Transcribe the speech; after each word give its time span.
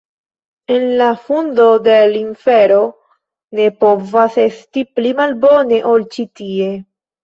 En 0.75 0.87
la 1.01 1.09
fundo 1.25 1.67
de 1.89 1.93
l' 2.07 2.23
infero 2.23 2.81
ne 3.61 3.69
povas 3.85 4.43
esti 4.49 4.89
pli 4.99 5.17
malbone, 5.23 5.85
ol 5.97 6.13
ĉi 6.15 6.31
tie. 6.39 6.77